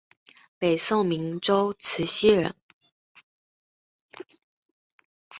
[0.57, 2.55] 北宋明州慈溪人。